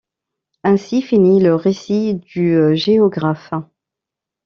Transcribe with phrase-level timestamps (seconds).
[0.63, 3.51] Ainsi finit le récit du géographe.